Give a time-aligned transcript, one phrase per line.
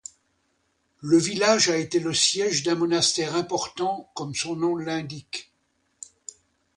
[1.01, 5.53] Le village a été le siège d'un monastère important, comme son nom l'indique.